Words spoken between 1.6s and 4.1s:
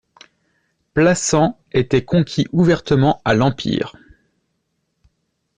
était conquis ouvertement à l'empire.